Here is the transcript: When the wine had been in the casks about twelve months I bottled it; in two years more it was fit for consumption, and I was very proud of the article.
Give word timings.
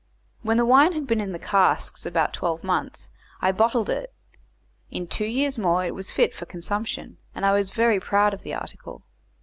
When 0.41 0.57
the 0.57 0.65
wine 0.65 0.93
had 0.93 1.05
been 1.05 1.21
in 1.21 1.31
the 1.31 1.37
casks 1.37 2.07
about 2.07 2.33
twelve 2.33 2.63
months 2.63 3.11
I 3.39 3.51
bottled 3.51 3.87
it; 3.87 4.11
in 4.89 5.05
two 5.05 5.27
years 5.27 5.59
more 5.59 5.85
it 5.85 5.93
was 5.93 6.09
fit 6.09 6.33
for 6.33 6.47
consumption, 6.47 7.17
and 7.35 7.45
I 7.45 7.53
was 7.53 7.69
very 7.69 7.99
proud 7.99 8.33
of 8.33 8.41
the 8.41 8.55
article. 8.55 9.03